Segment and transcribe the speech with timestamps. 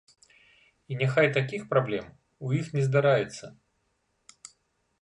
[0.95, 2.09] І няхай такіх праблем
[2.49, 3.45] у іх не здараецца!